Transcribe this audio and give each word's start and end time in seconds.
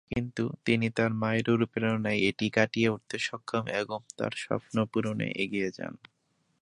কিন্তু 0.11 0.43
তিনি 0.65 0.87
তার 0.97 1.11
মায়ের 1.21 1.47
অনুপ্রেরণায় 1.49 2.19
এটি 2.29 2.45
কাটিয়ে 2.49 2.89
উঠতে 2.89 3.15
সক্ষম 3.27 3.63
হন 3.63 3.75
এবং 3.81 3.99
তার 4.17 4.33
স্বপ্ন 4.43 4.75
পূরণে 4.91 5.27
এগিয়ে 5.43 5.69
যান। 5.77 5.93